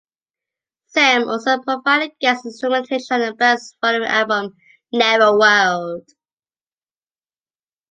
Sam 0.87 1.29
also 1.29 1.59
provided 1.59 2.13
guest 2.19 2.47
instrumentation 2.47 3.21
on 3.21 3.21
the 3.23 3.33
band's 3.35 3.77
following 3.79 4.07
album, 4.07 4.57
"Neverworld". 4.91 6.07